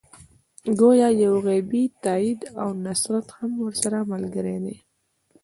ګویا 0.79 1.09
یو 1.23 1.33
غیبي 1.45 1.83
تایید 2.03 2.41
او 2.61 2.69
نصرت 2.85 3.27
هم 3.37 3.51
ورسره 3.63 3.97
ملګری 4.11 4.57
دی. 4.63 4.77